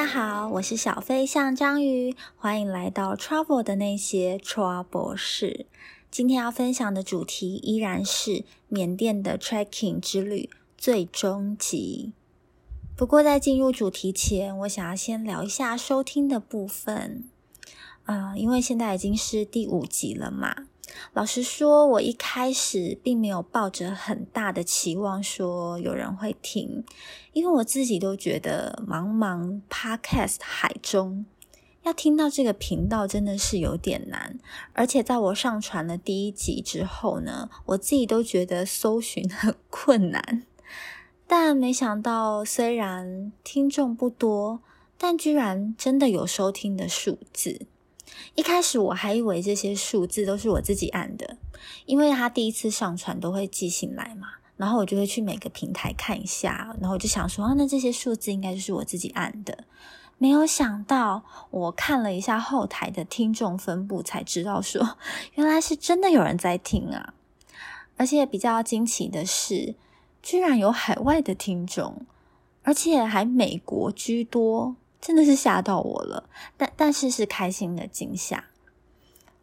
[0.00, 5.66] 大家好，我是小飞象章鱼，欢迎来到 Travel 的那些 Trouble 事。
[6.10, 10.48] 今天要分享的主题依然是缅甸的 Trekking 之旅
[10.78, 12.14] 最终集。
[12.96, 17.24] 不过在进入主题前，我想要先聊一下收听的部分。
[18.04, 20.68] 啊，因为现在已经是第五集了嘛。
[21.12, 26.84] 老实说，我一开始并没有抱着很大的期望说有人会听，
[27.32, 31.26] 因为我自己都觉得茫茫 Podcast 海中，
[31.82, 34.38] 要听到这个频道真的是有点难。
[34.72, 40.44] 而且在我上传了第一集之后呢，我自己都觉得搜寻很困难。
[41.26, 44.60] 但没想到，虽然听众不多，
[44.98, 47.66] 但居然真的有收听的数字。
[48.34, 51.36] 一开始我还以为这些数字都是我自己按的，
[51.86, 59.64] 因为他第一次上传都会寄信来嘛，然后我就会去每个平台看一下，然后我就想说，那这些数字应该就是我自己按的。
[60.18, 64.98] 没有想到，我看了一下后台的听众分布，才知道说，
[65.34, 67.14] 原来是真的有人在听啊！
[67.96, 69.74] 而且比较惊奇的是，
[70.22, 72.06] 居然有海外的听众，
[72.62, 74.76] 而且还美国居多。
[75.00, 78.44] 真的是吓到我了，但但是是开心的惊吓。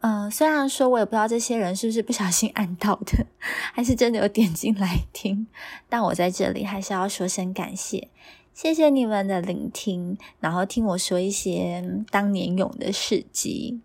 [0.00, 3.26] 嗯，虽然说我也不知道这些人是不是不小心按到的，
[3.72, 5.48] 还是真的有点进来听，
[5.88, 8.08] 但我在这里还是要说声感谢，
[8.54, 13.80] 谢谢你们的聆听，然后听我说一些当年勇的事迹。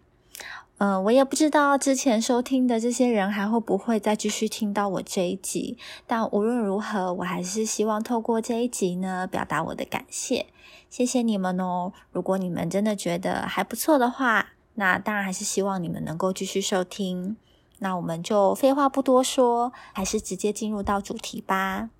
[0.83, 10.47] 嗯，我也不知道之前收听的这些人还会不会再继续听到我这一集，但无论如何，我还是希望透过这一集呢，表达我的感谢，
[10.89, 11.93] 谢谢你们哦。
[12.11, 17.37] 如果你们真的觉得还不错的话，那当然还是希望你们能够继续收听。
[17.79, 21.91] 那我们就废话不多说，还是直接进入到主题吧。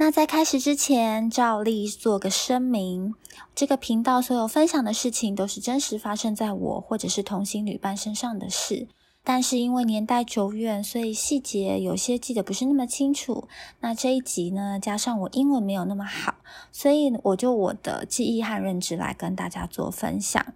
[0.00, 3.14] 那在开始之前，照例做个声明：
[3.54, 8.88] 这个频道所有分享的事情都是真实发生在我或者是同行旅伴身上的事，
[9.22, 13.46] 但是因为年代久远，所以细节有些记得不是那么清楚。
[13.80, 16.36] 那这一集呢，加上我英文没有那么好，
[16.72, 20.54] 所以我就我的记忆和认知来跟大家做分享。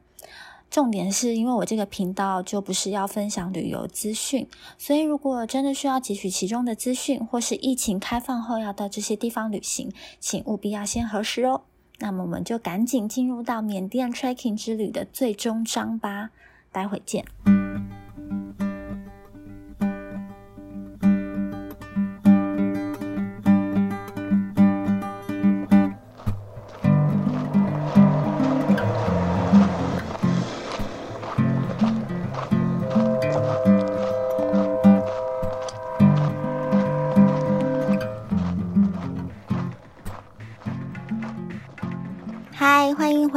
[0.75, 11.63] 重点是因为我这个频道就不是要分享旅游资讯，所以如果真的需要汲取其中的资讯，或是疫情开放后要到这些地方旅行，请务必要先核实哦。
[12.01, 16.31] 那么我们就赶紧进入到缅甸 trekking 之旅的最终章吧，
[16.73, 17.25] 待会见。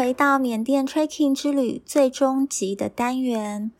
[0.08, 3.74] 回到缅甸 trekking 之旅最终集的单元，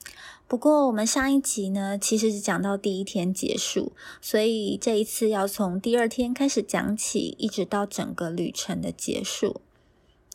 [0.46, 9.62] 不过我们上一集呢，其实是讲到第一天结束，所以这一次要从第二天开始讲起，一直到整个旅程的结束。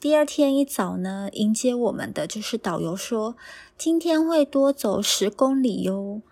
[0.01, 3.37] 第二天一早呢，迎接我们的就是导游说，
[3.77, 6.23] 今天会多走十公里哟。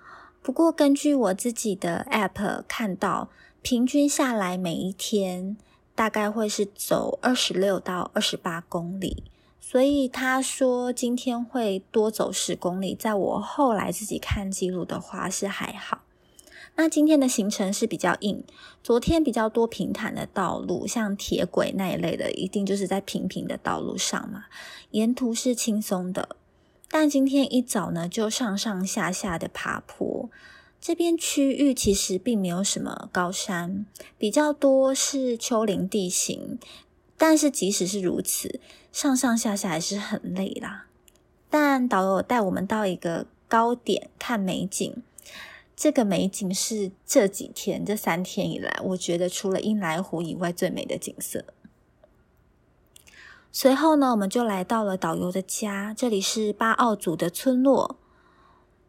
[0.41, 3.29] 不过根据我自己的 app 看到，
[3.61, 5.59] 平均下来每一天
[5.95, 9.25] 大概会是走二十六到二十八公里。
[9.71, 16.01] 所以他说今天会多走十公里，在我后来自己看记录的话是还好。
[16.75, 18.43] 那今天的行程是比较硬，
[18.83, 24.47] 昨天比较多平坦的道路，像铁轨那一类的，一定就是在平平的道路上嘛，
[24.91, 26.31] 沿途是轻松的。
[26.89, 30.29] 但今天一早呢，就上上下下的爬坡，
[30.81, 33.87] 这边区域其实并没有什么高山，
[34.19, 36.59] 比较多是丘陵地形。
[37.17, 38.61] 但是即使是如此，
[38.93, 40.87] 上上下下还是很累啦。
[41.49, 45.03] 但导游带我们到一个高点看美景，
[45.77, 51.45] 这个美景是这几天这三天以来，我觉得除了英来湖以外最美的景色。
[53.53, 57.97] 随后呢，我们就来到了导游的家，这里是巴奥族的村落。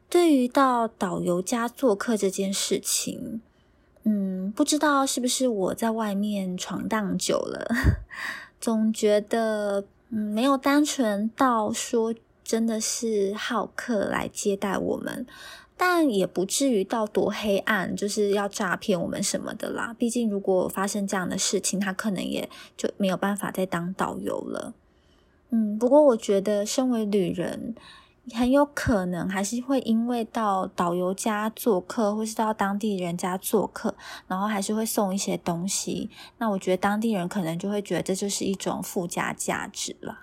[0.08, 3.42] 对于到导游家做客这件事情。
[4.04, 7.68] 嗯，不知道是不是我在外面闯荡久了，
[8.62, 12.14] 总觉得嗯没有单纯到说
[12.44, 15.26] 真的是好客来接待我们，
[15.76, 19.96] 但也不至于到多黑暗，就是要诈骗我们什么的啦。
[19.98, 22.48] 毕竟如果发生这样的事情，他可能也
[22.78, 24.74] 就没有办法再当导游了。
[25.50, 27.74] 嗯，不过我觉得身为旅人，
[28.36, 33.96] 很有可能还是会因为到导游家做客，或是到当地人家做客，
[34.28, 36.10] 然后还是会送一些东西。
[36.38, 40.20] 那我觉得当地人可能就会觉得这就是一种附加价值了。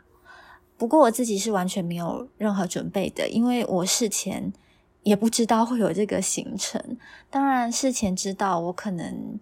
[0.76, 4.52] 不过我自己是完全没有任何准备的，因为我事前
[5.02, 6.96] 也不知道会有这个行程。
[7.28, 9.40] 当然事前知道，我可能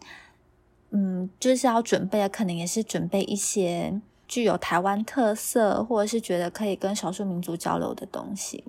[0.90, 4.00] 嗯就是要准备，可能也是准备一些。
[4.28, 8.64] 具有台湾特色，或者是觉得可以跟少数民族交流的东西。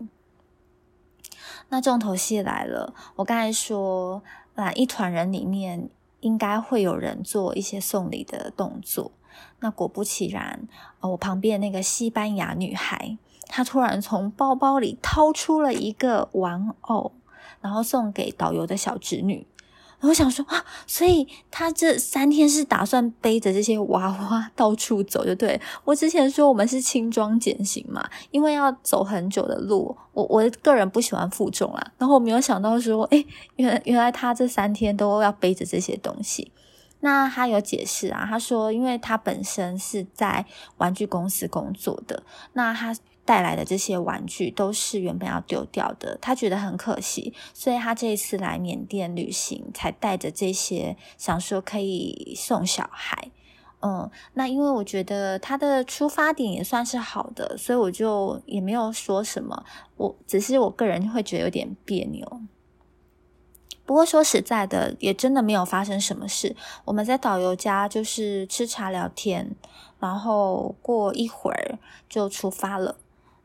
[1.70, 4.22] 那重头戏来了，我刚才说，
[4.56, 5.90] 啊，一团人里面
[6.22, 9.12] 应该会有人做一些送礼的动作。
[9.60, 10.68] 那果不其然，
[11.02, 13.18] 我旁边那个西班牙女孩，
[13.48, 17.12] 她突然从包包里掏出了一个玩偶，
[17.62, 19.46] 然后送给导游的小侄女。
[20.02, 31.92] 我想说啊，所以他这三天是打算背着这些娃娃到处走，就对我之前说我们是轻装简行嘛，因为要走很久的路，我我个人不喜欢负重啦。
[31.98, 36.52] 然后我没有想到说，哎，原原来他这三天都要背着这些东西。
[37.00, 40.46] 那他有解释啊，他说，因为他本身是在
[40.78, 42.22] 玩具公司工作的，
[42.54, 42.96] 那他。
[43.28, 53.30] 带来的这些玩具都是原本要丢掉的，他觉得很可惜，所以他这一次来缅甸旅行才带着这些，想说可以送小孩。
[53.82, 59.66] 嗯，那因为我觉得他的出发点也算是好的，所以我就也没有说什么，
[59.98, 62.42] 我只是我个人会觉得有点别扭。
[63.86, 66.56] 不过说实在的，也真的没有发生什么事。
[66.86, 69.56] 我们在导游家就是吃茶聊天，
[70.00, 71.78] 然后过一会儿
[72.10, 72.96] 就出发了。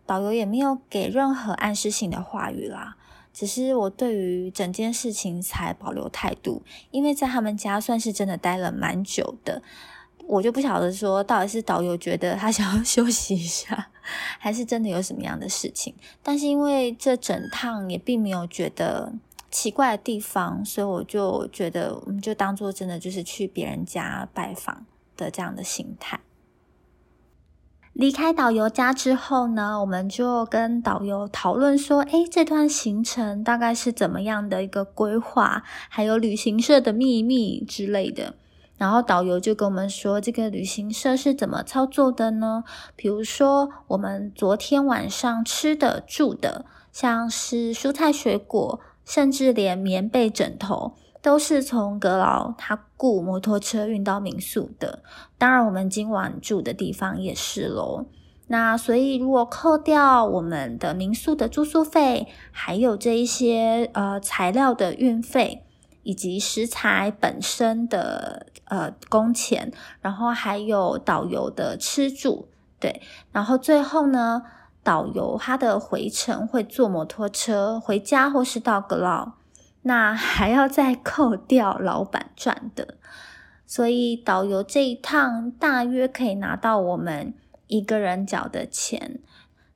[0.07, 2.97] 导游也没有给任何暗示性的话语啦，
[3.33, 9.63] 只是我对于整件事情才保留态度，因为在他们家算是真的待了蛮久的，
[10.27, 13.91] 我就不晓得说到底是导游觉得他想要休息一下，
[14.39, 15.95] 还是真的有什么样的事情。
[16.23, 19.13] 但是因为这整趟也并没有觉得
[19.51, 24.85] 奇怪的地方，所以我就觉得我们就当做真的就是去别人家拜访
[25.17, 26.21] 的这样的心态。
[27.93, 35.63] 离开导游家之后呢，我们就跟导游讨论说：“诶，这段行程大概是怎么样的一个规划？
[35.91, 38.35] 还有旅行社的秘密之类的。”
[38.79, 42.65] 然后导游就跟我们说：“这个旅行社是怎么操作的呢？
[42.97, 55.03] 比如说，我们昨天晚上吃的、住的，像是蔬菜、水果，甚至连棉被、枕头。”都是从阁老他雇摩托车运到民宿的，
[55.39, 58.07] 当然我们今晚住的地方也是喽。
[58.49, 65.65] 那所以如果扣掉我们的民宿的住宿费，还有这一些呃材料的运费，
[66.03, 72.49] 以及食材本身的呃工钱，然后还有导游的吃住，
[72.81, 74.43] 对，然后最后呢，
[74.83, 79.35] 导游他的回程会坐摩托车回家或是到阁老。
[79.83, 82.97] 那还要再扣掉老板赚的，
[83.67, 87.35] 所以导游这一趟大约可以拿到我们
[87.67, 89.19] 一个人缴的钱。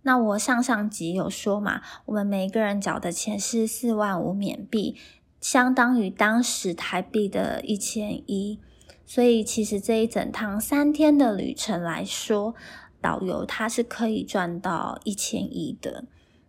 [0.02, 4.96] 那我上上集有说嘛，我们每个人缴的钱是四万五缅币，
[5.40, 8.60] 相当于当时台币的一千一。
[9.04, 12.54] 所以其实这一整趟三天的旅程来说，
[13.00, 16.04] 导游他是可以赚到一千一的。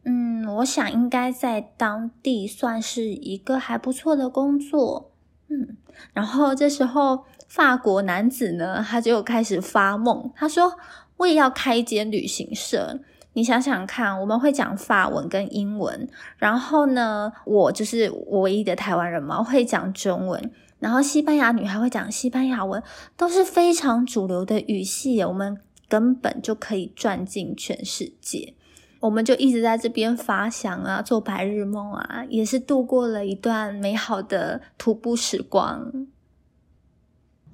[0.09, 5.11] 嗯，我想应该在当地算是一个还不错的工作。
[5.49, 5.75] 嗯，
[6.13, 10.77] 然后这时候法国男子呢，他就开始发梦，他说
[11.17, 13.01] ：“我也要开一间旅行社。”
[13.33, 22.81] 你想想看，我们会讲法文跟英文，然后呢，我就是唯一的台湾人嘛，会讲中文，然后西班牙女孩会讲西班牙文，
[23.17, 25.59] 都是非常主流的语系，我们
[25.89, 28.53] 根本就可以赚进全世界。
[28.99, 36.07] 我们就一直在这边发想啊，做白日梦啊，也是度过了一段美好的徒步时光。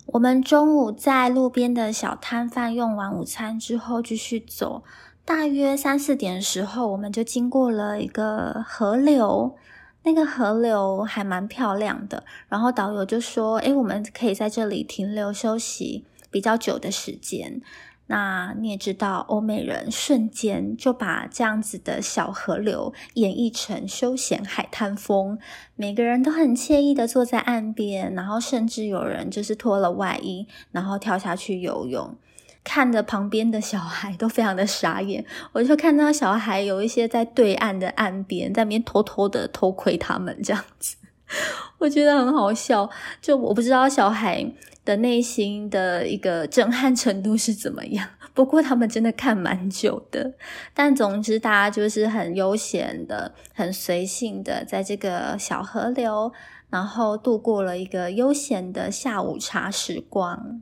[0.08, 4.84] 我们中午在路边的小摊贩用完午餐之后，继续走，
[5.26, 9.56] 大约三四点的时候，我们就经过了一个河流，
[10.04, 12.24] 那个河流还蛮漂亮的。
[12.50, 17.62] 然后导游就说：“诶，我们可以在这里停留休息比较久的时间。”
[18.08, 25.40] 那你也知道，欧美人瞬间就把这样子的小河流演绎成休闲海滩风，
[25.76, 32.14] 每个人都很惬意的坐在岸边，然后甚至有人就是脱了外衣，然后跳下去游泳，
[32.62, 35.26] 看着旁边的小孩都非常的傻眼。
[35.54, 40.98] 我就看到小孩有一些在对岸的岸边，在那边偷偷的偷窥他们这样子，
[41.80, 42.90] 我觉得很好笑。
[43.22, 44.52] 就我不知道小孩。
[44.86, 48.10] 的内心的一个震撼程度是怎么样？
[48.34, 50.34] 不过他们真的看蛮久的。
[50.74, 56.34] 但总之，大家就是很悠闲的、很随性的，在这个小河流，
[56.70, 60.62] 然后度过了一个悠闲的下午茶时光。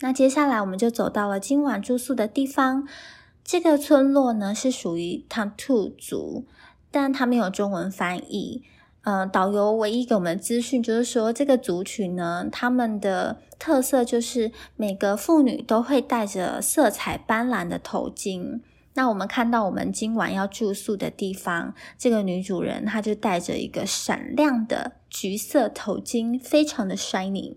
[0.00, 2.86] 那接下来我们就走到了今晚住宿的地方。
[3.42, 6.44] 这个村落呢是属于 Tantu 族，
[6.90, 8.62] 但它没有中文翻译。
[9.08, 18.60] 呃，导游唯一给我们的资讯就是说，这个族群呢，他们的特色就是每个妇女都会戴着色彩斑斓的头巾。
[18.92, 27.54] 那我们看到我们今晚要住宿的地方，这个女主人她就戴着一个闪亮的橘色头巾，非常的 shining。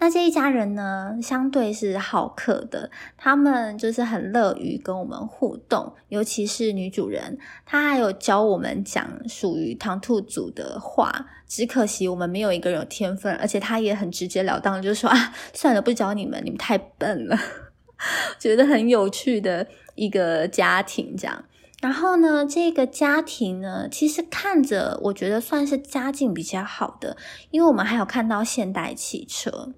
[0.00, 11.26] 那这一家人呢，相对是好客的，他们就是很乐于跟我们互动，尤其是女主人，她还有教我们讲属于唐兔族的话。
[11.46, 17.36] 只可惜我们没有一个人有天分，而且她也很直截了当，就说啊， 算了，不教你们，你们太笨了。
[18.38, 19.66] 觉得很有趣的
[19.96, 21.44] 一个家庭，这样。
[21.82, 27.16] 然后呢，这个家庭呢，其实看着我觉得算是家境比较好的，
[27.50, 29.74] 因为我们还有看到现代汽车。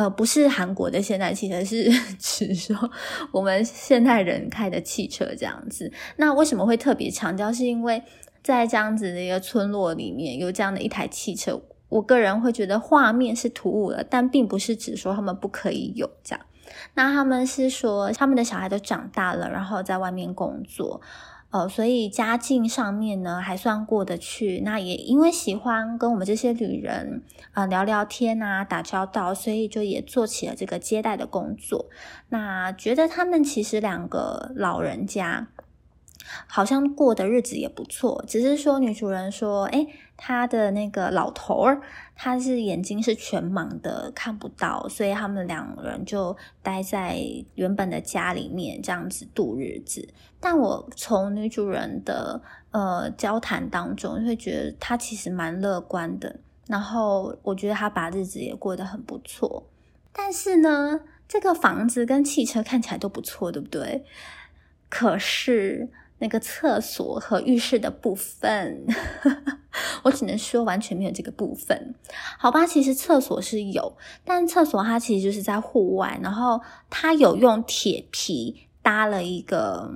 [0.00, 2.90] 呃，不是韩国的现代汽车，是 指说
[3.32, 5.92] 我们现代人开的汽车这样子。
[6.16, 7.52] 那为什么会特别强调？
[7.52, 8.02] 是因为
[8.42, 16.46] 在这样子的一个村落里面有这样的一台汽车，我个人会觉得画面是突兀的，但并不是指说他们不可以有这样。
[16.94, 21.02] 那他们是说他们的小孩都长大了，然后在外面工作。
[21.50, 24.60] 呃，所以家境上面呢还算过得去。
[24.64, 31.86] 那也因为喜欢跟我们这些旅人啊聊聊天啊打交道，所以就也做起了这个接待的工作。
[32.28, 35.48] 那觉得他们其实两个老人家。
[36.46, 39.84] 好像过的日子也不错，只是说女主人说，哎，
[40.22, 41.80] 他的那个老头儿，
[42.14, 47.18] 他是眼睛是全盲的，看不到，所以他们两人就待在
[47.54, 50.06] 原本的家里面这样子度日子。
[50.38, 59.66] 但我从女主人的呃交谈当中，会觉得她其实蛮乐观的，然后我觉得她把日子也过得很不错。
[60.12, 64.04] 但是呢，这个房子跟汽车看起来都不错，对不对？
[64.90, 65.88] 可是。
[66.22, 68.84] 那个厕所和浴室的部分，
[70.04, 71.94] 我只能说完全没有这个部分，
[72.38, 72.66] 好吧？
[72.66, 76.60] 其实厕所是有，但厕所它其实就是在户外，然后
[76.90, 79.90] 它有用铁皮搭了一个，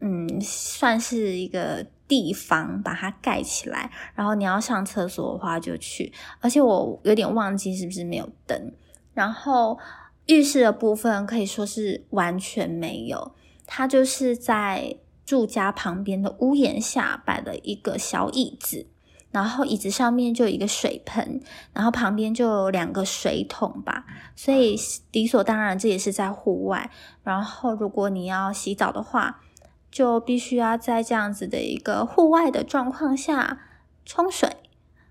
[0.00, 8.72] 嗯，算是一个地方把它盖起来，然后你要上厕所的话就去，而且我有点忘记是不是没有灯，
[9.14, 9.78] 然后
[10.26, 13.32] 浴室的部分可以说是完全没有，
[13.64, 14.96] 它就是在。
[15.28, 18.86] 住家旁边的屋檐下摆了一个小椅子，
[19.30, 21.42] 然后椅子上面就有一个水盆，
[21.74, 24.74] 然后旁边就有两个水桶吧，所以
[25.12, 26.90] 理所当然这也是在户外。
[27.22, 29.42] 然后如果你要洗澡的话，
[29.90, 33.60] 就必须要在这样子的一个户外的状况下
[34.06, 34.56] 冲水。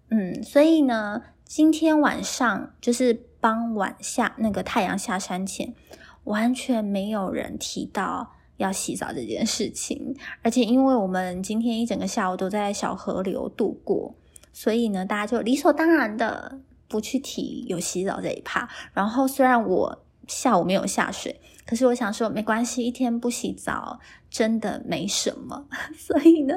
[0.10, 5.76] 嗯，所以呢，今天晚上就是傍晚下那个太阳下山前，
[6.24, 8.34] 完全没有人提到。
[8.58, 14.14] 要洗澡这件事情，而且因为我们今天一整个下午都在小河流度过，
[14.52, 18.68] 所以呢，大家就理所当然的不去提有洗澡这一趴。
[18.94, 24.00] 然后虽然我下午没有下水，可是我想说没关系，一天不洗澡
[24.30, 25.68] 真的没什么。
[25.96, 26.56] 所以呢，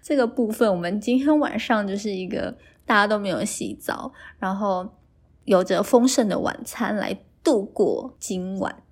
[0.00, 2.56] 这个部分我们今天晚上就是一个
[2.86, 4.88] 大家都没有洗澡，然后
[5.44, 8.82] 有着丰盛的晚餐来度过今晚。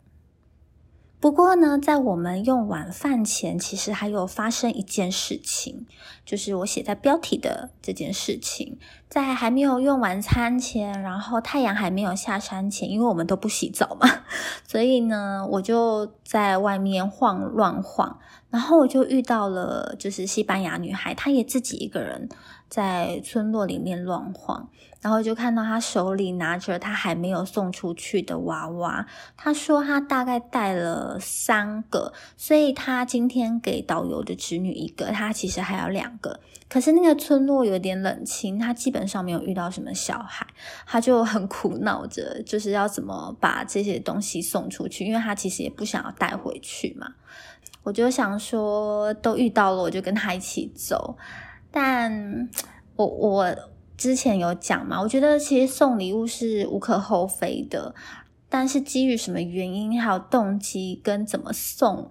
[1.21, 5.87] 不过呢，在我们用晚饭前，其实还有发生一件事情，
[6.25, 14.09] 就是我写在标题的这件事情，在还没有用晚餐前，然后太阳还没有下山前，因为我们都不洗澡嘛，
[14.67, 22.31] 所以呢，我就在外面晃乱晃，然后我就遇到了，就是西班牙女孩，她也自己一个人
[22.71, 24.71] 在村落里面乱晃。
[25.01, 36.39] 然后就看到他手里拿着他还没有送出去的娃娃，他说他大概带了三个，所以他今天给导游的侄女一个，他其实还有两个。
[36.69, 40.47] 可是那个村落有点冷清，他基本上没有遇到什么小孩，
[40.87, 47.15] 他就很苦恼着，就是要怎么把这些东西送出去，因为他其实也不想要带回去嘛。
[47.83, 51.17] 我就想说，都遇到了，我就跟他一起走，
[51.71, 52.51] 但
[52.97, 53.57] 我我。
[54.01, 57.95] 之前有讲嘛，我觉得其实送礼物是无可厚非的，
[58.49, 62.09] 但是基于什么原因，还有动机跟怎么送，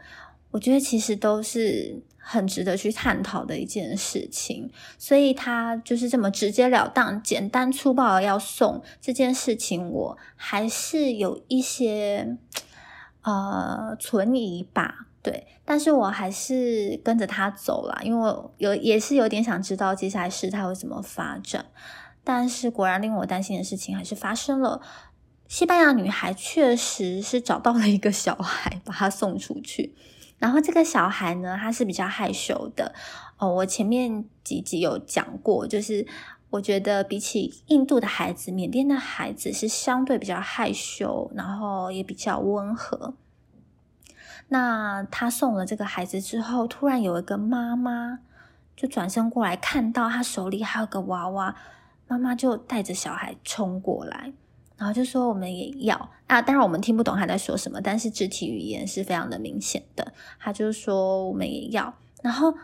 [0.51, 4.69] 我觉得其实都是很值得去探讨的一件事情。
[4.99, 12.37] 所以他就是这么直截了当、简单粗暴的要送这件事情，我还是有一些
[13.23, 15.07] 呃存疑吧。
[15.21, 21.65] 对，但是我还是跟着他走了，因为我有也是有点想知道接下来事态会怎么发展。
[22.23, 24.81] 但是果然令我担心的事情还是发生了。
[25.47, 29.95] 西班牙女孩确实是找到了一个小孩，把他送出去。
[30.37, 32.93] 然后这个小孩呢，他是比较害羞的
[33.37, 33.51] 哦。
[33.55, 36.05] 我前面几集有讲过，就是
[36.51, 43.15] 我觉得比起印度的孩子，缅甸的孩子是相对比较害羞，然后也比较温和。
[44.49, 48.19] 那他送了这个孩子之后，突然有一个妈妈
[48.75, 51.55] 就转身过来，看到他手里还有个娃娃，
[52.07, 54.33] 妈妈就带着小孩冲过来。
[54.77, 60.13] 然后就说我们也要啊，当然我们听不懂他在说什么，但是肢体语言是非常的明显的。
[60.39, 62.55] 他就说我们也要，然后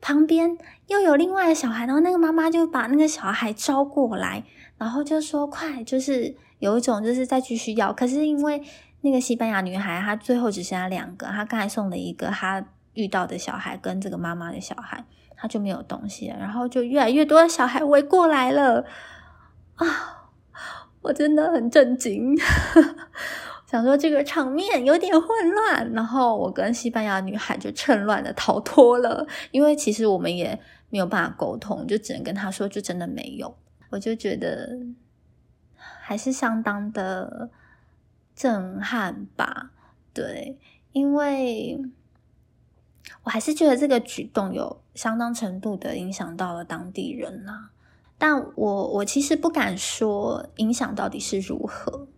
[0.00, 0.58] 旁边
[0.88, 4.44] 又有另外的小孩，然后那个妈妈就把那个小孩招过来，
[4.76, 7.90] 然后就说快，就是有一种就是再继续要。
[7.90, 8.62] 可是因为
[9.02, 15.04] 那个西班牙女孩她最后只剩下两个，她刚才送了一个她遇到的小孩跟这个妈妈的小孩，
[15.36, 18.84] 她就没有东西，然后就越来越多的小孩围过来了
[19.76, 19.86] 啊。
[21.02, 22.36] 我真的很震惊，
[23.66, 30.56] 想说这个场面有点混乱，然后我跟西班牙女孩就趁乱的逃脱了，因为其实我们也
[30.90, 33.56] 没有办法沟通，就只能跟她说，就真的没有。
[33.90, 34.78] 我就觉得
[35.74, 37.50] 还是相当的
[38.42, 39.70] 震撼吧，
[40.12, 40.58] 对，
[40.90, 41.80] 因为
[43.22, 47.68] 我还是觉得这个举动有相当程度的影响到了当地人呐。
[48.18, 52.08] 但我我其实不敢说影响到底是如何，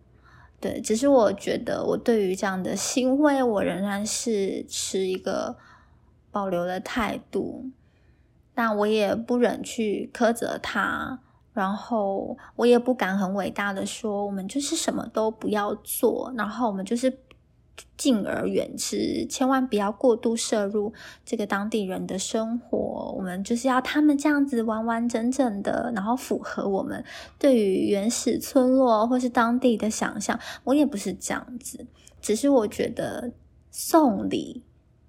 [0.59, 5.55] 对，只是我觉得我对于这样的行为，我仍然是持一个
[6.31, 7.69] 保留的态度，
[8.55, 11.19] 但我也不忍去苛责他，
[11.55, 17.17] 然后我也不敢很伟大的说，我们就是什么都不要做，然后我们就是。
[17.97, 20.93] 敬而远之，千万不要过度摄入
[21.25, 23.13] 这个当地人的生活。
[23.17, 27.03] 我们就是要他们这样子完完整整的，然后符合我们
[27.37, 30.39] 对于原始村落或是当地的想象。
[30.63, 31.85] 我也不是这样子，
[32.21, 33.33] 只是我觉得
[33.71, 34.63] 送礼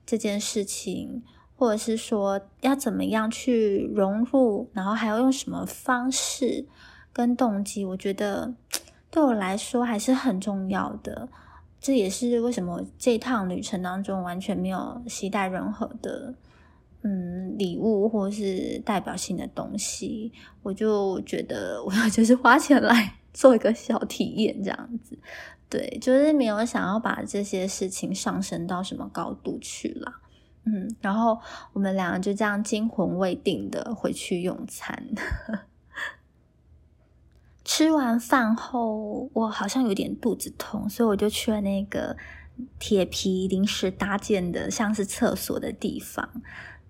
[0.05, 1.23] 这件事情，
[1.57, 6.67] 或者是说要怎么样去融入，然后还要用什么方式
[7.13, 8.55] 跟动机，我觉得
[9.11, 11.29] 对我来说还是很重要的。
[11.81, 16.35] 这也是为什么这趟旅程当中完全没有携带任何的
[17.03, 25.17] 嗯礼物或是代表性的东西，我就觉得我要就是花钱来 做一个小体验这样子，
[25.71, 30.13] 对，就是没有想要把这些事情上升到什么高度去了，
[30.67, 31.41] 嗯，然后
[31.73, 35.03] 我们两个就这样惊魂未定的回去用餐。
[37.65, 42.17] 吃完饭后，我好像有点肚子痛，所以我就去了那个
[42.79, 46.43] 铁皮临时搭建的像是厕所的地方。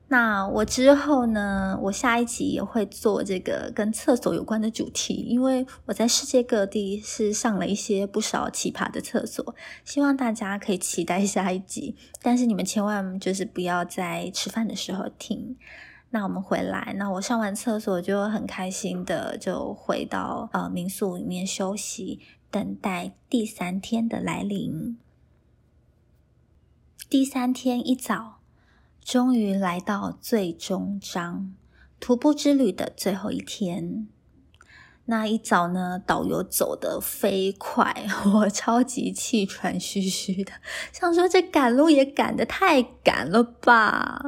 [0.08, 11.96] 那我之后呢，我下一集也会做这个跟厕所有关的主题，因为我在世界各地是上了一些不少奇葩的厕所，希望大家可以期待下一集。
[12.22, 15.56] 但是你们千万就是不要在吃饭的时候听。
[16.10, 24.96] 那我们回来，那我上完厕所就很开心的就回到呃民宿里面休息，等待第三天的来临。
[27.10, 28.35] 第三天一早，
[29.06, 31.54] 终于来到最终章
[32.00, 34.08] 徒步之旅的最后一天。
[35.04, 37.94] 那一早呢，导游走得飞快，
[38.34, 40.54] 我超级气喘吁吁的，
[40.90, 44.20] 想说这赶路也赶得太赶了吧。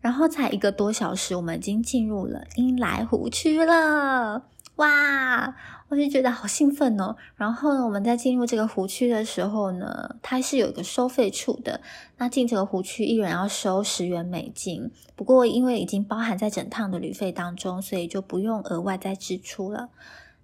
[0.00, 5.54] 然后才一个多小时，我们已经进入了英来湖区了，哇！
[5.92, 7.14] 我就觉得好兴奋哦。
[7.36, 11.82] 然后呢，我们在进入这个湖区的时候呢，它是有一个收费处的。
[12.16, 14.90] 那进这个湖区，一人要收十元美金。
[15.14, 19.90] 不过因为已经包含在整趟的旅费当中，所以就不用额外再支出了。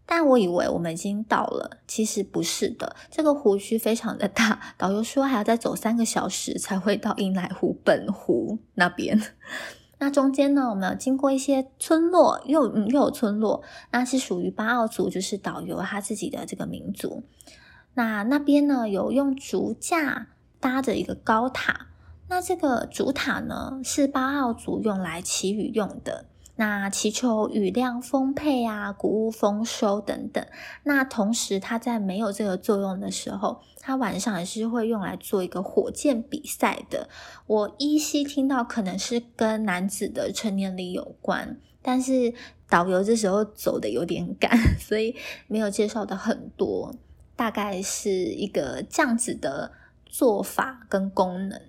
[0.05, 2.95] 但我以为我们已经到了，其实不是的。
[3.11, 9.19] 这个湖区非常的大，导游说还要再走三个小时才会到英莱湖本湖那边。
[9.99, 17.25] 那中间呢，我们有经过一些村落，又又有村落，那是属于巴奥族，就是导游他自己的这个民族。
[17.95, 20.29] 那那边呢，有用竹架
[20.61, 21.89] 搭着一个高塔，
[22.29, 26.27] 那这个竹塔呢，是巴奥族用来祈雨用的。
[26.61, 30.45] 那祈求雨量丰沛啊，谷物丰收等等。
[30.83, 37.09] 那同时，它在没有这个作用的时候，它晚上也是会用来做一个火箭比赛的。
[37.47, 42.35] 我依稀听到可能是跟男子的成年礼有关，但是
[42.69, 45.15] 导游这时候走的有点赶， 所以
[45.47, 46.93] 没有介绍的很多。
[47.37, 49.71] 大概是一个这样子的
[50.05, 51.68] 做法跟功能。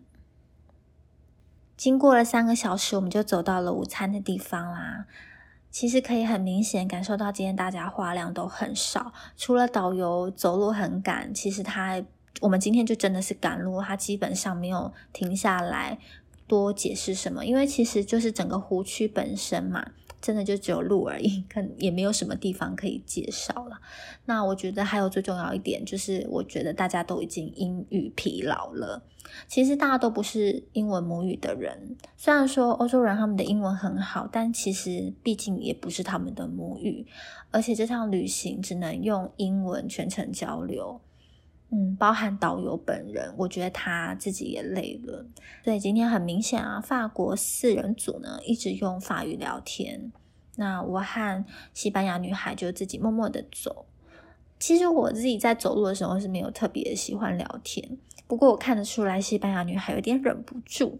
[1.80, 5.06] 经过了三个小时，我们就走到了午餐的地方啦。
[5.72, 12.04] 其实可以很明显感受到，今天大家话量都很少，除了导游走路很赶，其实他
[12.42, 15.98] 我们今天就真的是赶路，他基本上没有停下来
[16.48, 19.92] 多解释什么，因为其实就是整个湖区本身嘛。
[20.22, 23.80] 真的就只有路而已，可也没有什么地方可以介绍了。
[24.26, 29.04] 那我觉得还有最重要一点，就是我觉得大家都已经英语疲劳了。
[29.48, 37.06] 其实大家都不是英文母语的人，虽然说欧洲人他们的英文很好，但其实毕竟也不是他们的母语，
[37.52, 41.00] 而且这趟旅行只能用英文全程交流。
[41.72, 45.26] 嗯，包含导游本人，我觉得他自己也累了。
[45.64, 50.12] 所以今天很明显啊，法国四人组呢一直用法语聊天。
[50.56, 53.86] 那我和西班牙女孩就自己默默的走。
[54.60, 60.98] 其实我自己在走路的时候是没有特别喜欢聊天，不过我看得出来西班牙女孩有点忍不住，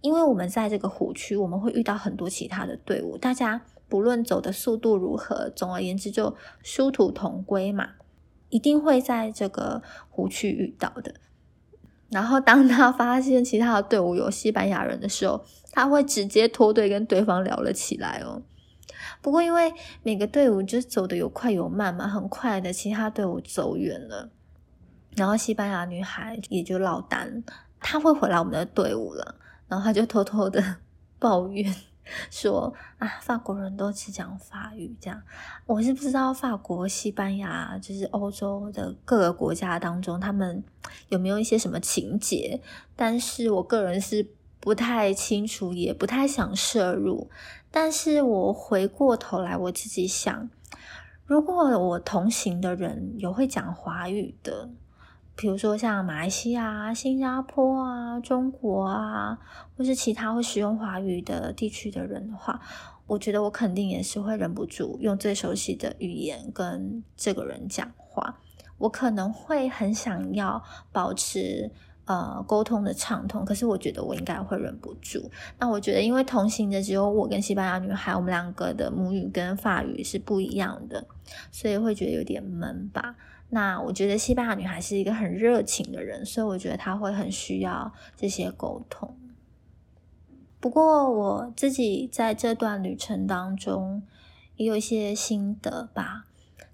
[0.00, 7.90] 因为我们在这个湖区，我们会遇到很多其他的队伍，大家不论走的速度如何，总而言之就殊途同归嘛。
[8.52, 11.14] 一定会在这个湖区遇到的。
[12.10, 18.42] 然后，当他发现其他的队伍有西班牙人的时候，他会直接脱队跟对方聊了起来哦。
[19.22, 24.28] 不过，因为每个队伍就走的有快有慢嘛，很快的其他队伍走远了，
[25.16, 27.42] 然后西班牙女孩也就落单，
[27.80, 29.36] 她会回来我们的队伍了，
[29.66, 30.62] 然后她就偷偷的
[31.18, 31.74] 抱怨。
[32.30, 35.22] 说啊，法国人都只讲法语，这样
[35.66, 40.62] 我是不知道法国、西班牙，就是欧洲的各个国家当中，他们
[41.08, 42.60] 有没有一些什么情节？
[42.96, 44.28] 但是我个人是
[44.60, 47.30] 不太清楚，也不太想摄入。
[47.70, 50.50] 但是我回过头来，我自己想，
[51.24, 54.70] 如果我同行的人有会讲华语的。
[55.34, 59.38] 比如说像马来西亚、新加坡啊、中国啊，
[59.76, 62.60] 或是其他会使用华语的地区的人的话，
[63.06, 68.38] 我觉得我肯定也是会忍不住用最熟悉的语言跟这个人讲话。
[68.78, 71.70] 我可能会很想要保持
[72.04, 75.30] 呃沟通的畅通，可是我觉得我应该会忍不住。
[75.58, 81.06] 那我觉得，因为同行的只有我跟西班牙女孩，我们两个的母语跟法语是不一样的，
[81.50, 83.14] 所以会觉得有点闷吧。
[83.54, 89.14] 那我觉得西班牙女孩是一个很热情的人，所以我觉得她会很需要这些沟通。
[90.58, 94.04] 不过我自己在这段旅程当中
[94.56, 96.24] 也有一些心得吧。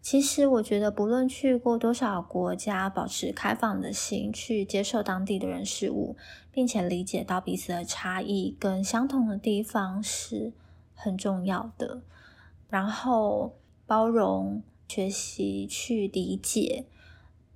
[0.00, 6.16] 其实我觉得，不论去过多少国家，保持开放的心去接受当地的人事物，
[6.52, 10.52] 并且理解到彼此的差异跟相同的地方是
[10.94, 12.02] 很重要的。
[12.68, 14.62] 然后包容。
[14.88, 16.86] 学习去理解，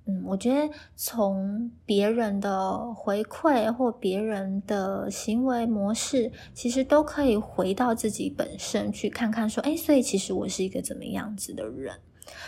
[0.05, 11.99] 嗯，我觉得从别人的回馈或别人的行为模式，其实都可以回到自己本身去看看，说，哎，所以其实我是一个怎么样子的人。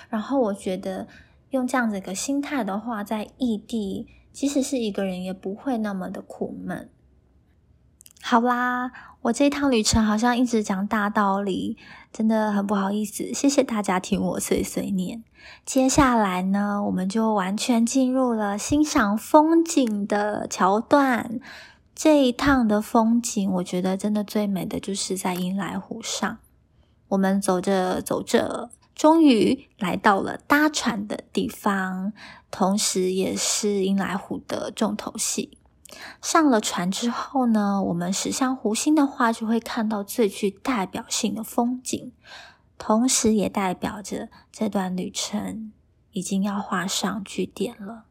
[0.10, 1.08] 然后我觉得
[1.50, 6.90] 用这样子一个心态的话，在异地，即使是一个人，也不会那么的苦闷。
[8.28, 11.78] 好啦，我这一趟旅程好像一直讲大道理，
[12.12, 15.24] 真的很不好意思，谢谢大家听我碎碎念。
[15.64, 21.40] 接下来呢，我们就完全进入了欣赏风景的桥段。
[21.94, 26.40] 这一趟的风景，我觉得真的最美的就是在英莱湖上。
[27.10, 32.12] 我们走着走着，终于来到了搭船的地方，
[32.50, 35.60] 同时也是英莱湖的重头戏。
[36.22, 42.12] 上了船之后呢，我们驶向湖心的话，就会看到最具代表性的风景，
[42.78, 45.72] 同时也代表着这段旅程
[46.12, 48.06] 已经要画上句点了。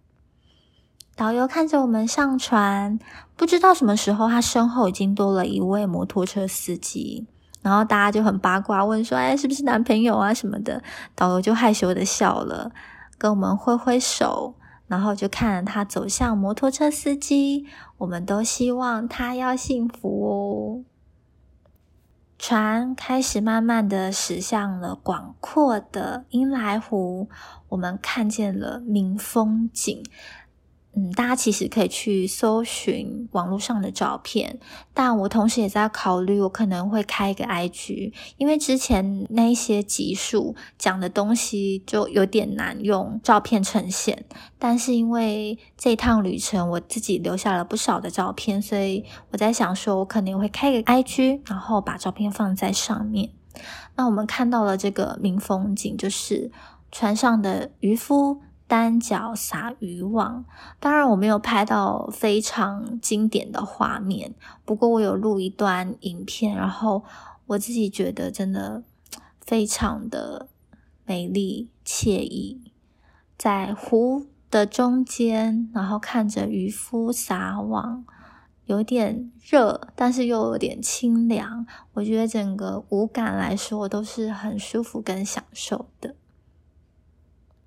[1.16, 2.98] 导游看着我们上船，
[3.36, 7.26] 不知道什么时候他身后已经多了一位摩托车司机，
[7.62, 10.82] 然后大家就很八卦问说：“哎，是不是男朋友啊什么的？”
[11.14, 12.72] 导游就害羞的笑了，
[13.16, 14.54] 跟我们挥挥手。
[14.86, 17.66] 然后就看着他走向摩托车司机，
[17.98, 20.84] 我们都希望他要幸福哦。
[22.38, 27.28] 船开始慢慢的驶向了广阔的英来湖，
[27.68, 30.04] 我们看见了明风景。
[30.96, 34.60] 嗯，大家其实可以去搜寻网络上的照片，
[34.92, 44.24] 但我同时也在考虑，我可能会开一个 IG，因为之前那一些集数讲的东西就有点难用照片呈现，
[44.56, 53.30] 但是因为这趟旅程我自己留下了不少的照片，所以我在想说，我肯定会开个 IG，然后把照片放在上面。
[53.96, 56.52] 那我们看到了这个明风景，就是
[56.92, 58.40] 船上的渔夫。
[58.74, 60.44] 单脚撒渔网。
[60.80, 64.34] 当然，我没有拍到非常经典的画面，
[64.64, 67.04] 不过我有录一段影片，然后
[67.46, 68.82] 我自己觉得真的
[69.46, 70.48] 非常的
[71.04, 72.72] 美丽惬意，
[73.38, 78.04] 在湖的中间，然后看着渔夫撒网。
[78.66, 81.64] 有点热，但是又有点清凉。
[81.92, 86.16] 我觉得整个五感来说都是很舒服跟享受的。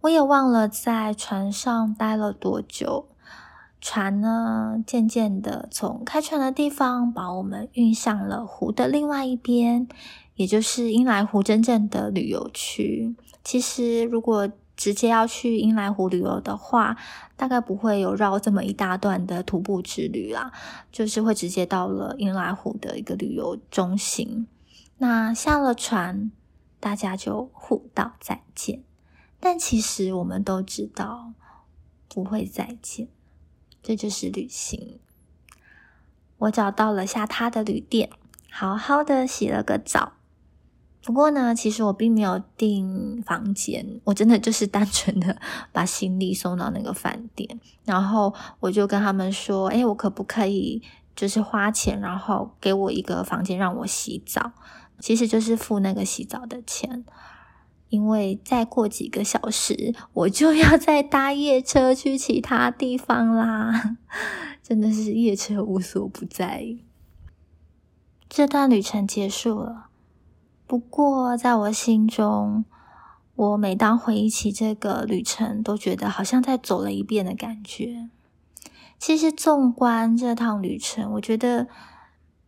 [0.02, 3.08] 我也忘了在船上待了多久，
[3.82, 9.88] 船呢渐渐的从开船的地方把我们运向了湖的另外一边，
[10.36, 13.16] 也就是英来湖真正的旅游区。
[13.44, 16.96] 其实如果直接要去英来湖旅游的话，
[17.36, 20.52] 大概不会有绕这么一大段的徒步之旅啦，
[20.92, 24.48] 就是会直接到了英来湖的一个旅游中心。
[25.00, 26.32] 那下了船，
[26.80, 28.84] 大家就互道再见。
[29.40, 31.34] 但其实我们都知道
[32.08, 33.08] 不会再见，
[33.84, 35.00] 这就是旅行。
[36.38, 38.10] 我找到了下榻的旅店，
[38.52, 40.14] 好好的洗了个澡。
[41.04, 45.40] 不过呢，其实我并没有订房间，我真的就是单纯的
[45.72, 50.84] 把行李送到那个饭店，然后我就跟他们说：“哎，我可不可以
[51.16, 54.52] 就是花钱，然后给我一个房间让我洗澡？
[55.00, 57.06] 其实就是付那个洗澡的钱，
[57.90, 63.98] 因为再过几个小时我就要再搭夜车去其他地方啦，
[64.62, 66.78] 真的是夜车无所不在。
[68.30, 69.86] 这段旅程结束了。”
[70.68, 72.66] 不过，在我心中，
[73.36, 78.10] 我每当回忆起这个旅程，都觉得好像在走了一遍的感觉。
[79.00, 81.70] 其实，纵观这趟旅程，我觉得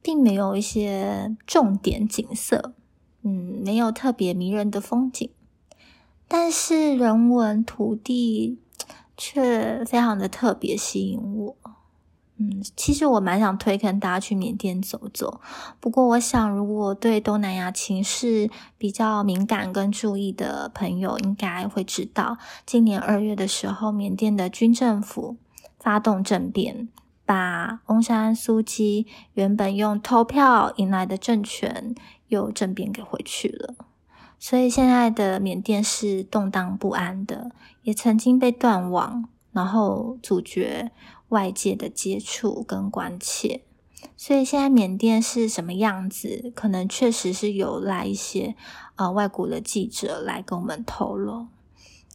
[0.01, 2.73] 并没有一些重点景色，
[3.21, 5.29] 嗯，没有特别迷人的风景，
[6.27, 8.59] 但是人文土地
[9.17, 11.55] 却非常的特别吸引我。
[12.41, 15.41] 嗯，其实我蛮想推荐大家去缅甸走走。
[15.81, 25.35] 不过，我想如果对东南亚情势比较敏感跟注意的朋友，应该会知道，今年二月的时候，缅甸的军政府
[25.77, 26.87] 发动政变，
[27.25, 31.93] 把翁山苏基原本用投票迎来的政权
[32.29, 33.75] 又政变给回去了。
[34.39, 37.51] 所以，现在的缅甸是动荡不安的，
[37.83, 40.91] 也曾经被断网，然后阻绝。
[41.29, 43.61] 外界的接触跟关切，
[44.17, 46.51] 所以现在缅甸是什么样子？
[46.55, 48.55] 可能确实是有来一些
[48.95, 51.45] 呃外国的记者来跟我们透露。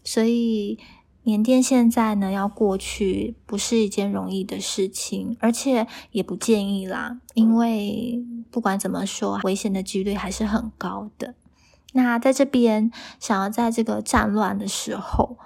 [0.03, 0.81] 所以
[1.23, 8.21] 缅甸现在呢要过去不是一件容易的事情，而且也不建议啦，因为
[8.55, 11.35] 不管怎么说，危险的几率还是很高的。
[11.93, 15.37] 那在这边想要在这个战乱的时候。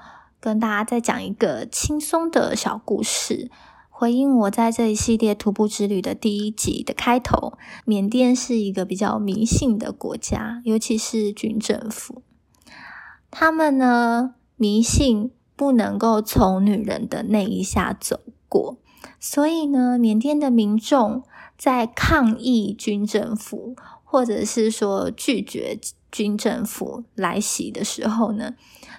[0.41, 3.51] 跟大家再讲一个轻松的小故事，
[3.91, 7.59] 回应我在这一系列徒步之旅的第一集的开头。
[7.85, 12.23] 缅甸是一个比较迷信的国家，尤其是军政府，
[13.33, 18.79] 他们呢迷信不能够从女人的内衣下走过，
[19.19, 21.25] 所以呢，缅甸的民众
[21.59, 25.79] 在抗议军政府，或者是说拒绝
[26.11, 28.55] 军政府来袭的时候呢。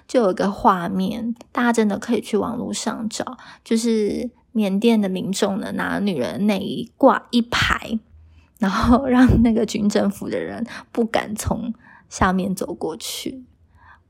[0.06, 8.00] 就有个画面，大家真的可以去网络上找，就是缅甸的民众呢拿女人内衣挂一排，
[8.58, 11.72] 然后让那个军政府的人不敢从
[12.08, 13.44] 下面走过去。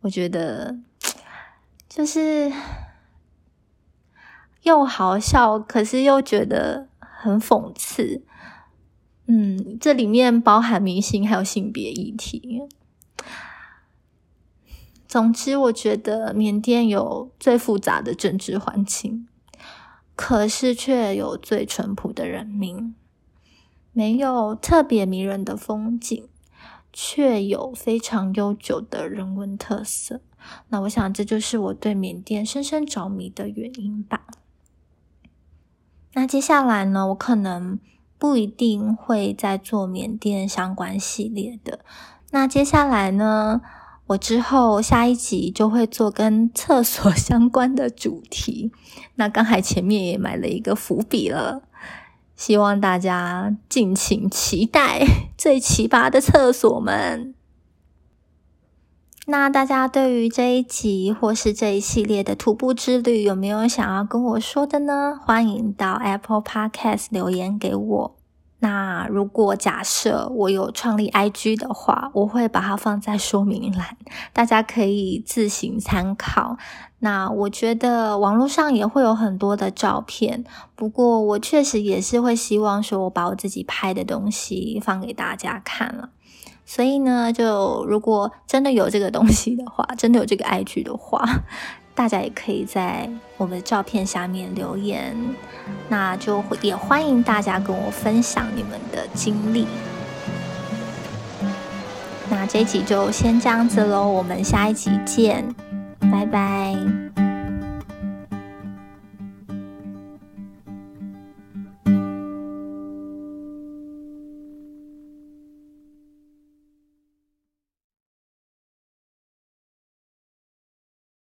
[0.01, 0.79] 我觉得
[1.87, 2.51] 就是
[4.63, 6.89] 又好笑，可是又觉得
[7.21, 8.23] 很讽刺。
[9.27, 12.63] 嗯，这里面包含明星还有性别议题。
[15.07, 19.29] 总之，我觉得缅甸有最复杂的政治环境，
[20.15, 22.95] 可是却有最淳朴的人民，
[23.93, 26.29] 没有特别迷人的风景，
[26.93, 30.21] 却有非常悠久的人文特色。
[30.69, 34.27] 那我想，这就是我对缅甸深深着迷的原因吧。
[36.15, 37.79] 那接下来呢，我可能
[38.19, 41.81] 不一定会再做缅甸相关系列的。
[42.31, 43.61] 那接下来呢？
[44.09, 48.73] 我之后下一集就会做跟厕所 相关的主题，
[49.15, 51.63] 那刚才前面也埋了一个伏笔了，
[52.35, 55.07] 希望大家敬请期待
[55.39, 57.35] 最奇葩的厕所们。
[59.31, 65.21] 那大家对于这一集或是这一系列的徒步之旅，有没有想要跟我说的呢？
[65.25, 68.17] 欢迎到 Apple Podcast 留言给我。
[68.59, 73.97] 那如果假设我有创立 IG 的话，我会把它放在说明栏，
[74.33, 76.57] 大家可以自行参考。
[76.99, 86.09] 那我觉得网络上也会有很多的照片，不过我确实也是会希望说我把我自己拍的东西放给大家看了。
[86.73, 91.29] 所以呢，就如果真的有这个东西的话， 真的有这个 IG 的话。
[91.97, 95.17] 大家也可以在我们的照片下面留言，
[95.89, 99.67] 那就也欢迎大家跟我分享你们的经历。
[102.31, 105.45] 那这一集就先这样子喽，我们下一集见，
[105.99, 107.30] 拜拜。